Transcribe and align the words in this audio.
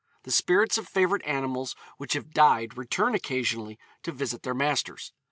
The 0.23 0.31
spirits 0.31 0.79
of 0.79 0.87
favourite 0.87 1.23
animals 1.27 1.75
which 1.97 2.13
have 2.13 2.31
died 2.31 2.75
return 2.75 3.13
occasionally 3.13 3.77
to 4.01 4.11
visit 4.11 4.41
their 4.41 4.55
masters. 4.55 5.11